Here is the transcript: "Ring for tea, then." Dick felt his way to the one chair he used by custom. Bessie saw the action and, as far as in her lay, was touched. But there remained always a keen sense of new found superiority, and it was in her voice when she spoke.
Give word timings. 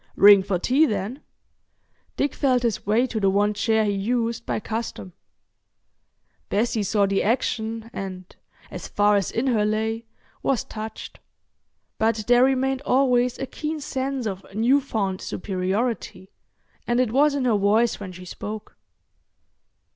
"Ring 0.15 0.41
for 0.41 0.57
tea, 0.57 0.87
then." 0.87 1.21
Dick 2.17 2.33
felt 2.33 2.63
his 2.63 2.87
way 2.87 3.05
to 3.05 3.19
the 3.19 3.29
one 3.29 3.53
chair 3.53 3.85
he 3.85 3.91
used 3.91 4.47
by 4.47 4.59
custom. 4.59 5.13
Bessie 6.49 6.81
saw 6.81 7.05
the 7.05 7.21
action 7.21 7.87
and, 7.93 8.35
as 8.71 8.87
far 8.87 9.15
as 9.15 9.29
in 9.29 9.45
her 9.45 9.63
lay, 9.63 10.05
was 10.41 10.63
touched. 10.63 11.19
But 11.99 12.25
there 12.25 12.43
remained 12.43 12.81
always 12.81 13.37
a 13.37 13.45
keen 13.45 13.79
sense 13.79 14.25
of 14.25 14.43
new 14.55 14.81
found 14.81 15.21
superiority, 15.21 16.31
and 16.87 16.99
it 16.99 17.11
was 17.11 17.35
in 17.35 17.45
her 17.45 17.55
voice 17.55 17.99
when 17.99 18.11
she 18.11 18.25
spoke. 18.25 18.75